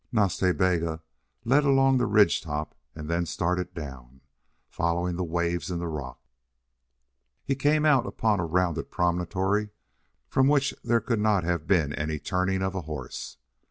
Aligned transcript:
Nas 0.11 0.35
Ta 0.35 0.51
Bega 0.51 1.03
led 1.45 1.63
along 1.63 1.99
the 1.99 2.07
ridge 2.07 2.41
top 2.41 2.73
and 2.95 3.07
then 3.07 3.23
started 3.27 3.75
down, 3.75 4.21
following 4.67 5.15
the 5.15 5.23
waves 5.23 5.69
in 5.69 5.77
the 5.77 5.87
rock. 5.87 6.19
He 7.45 7.53
came 7.53 7.85
out 7.85 8.07
upon 8.07 8.39
a 8.39 8.45
round 8.47 8.81
promontory 8.89 9.69
from 10.27 10.47
which 10.47 10.73
there 10.83 11.01
could 11.01 11.19
not 11.19 11.43
have 11.43 11.67
been 11.67 11.93
any 11.93 12.17
turning 12.17 12.63
of 12.63 12.73
a 12.73 12.81
horse. 12.81 13.37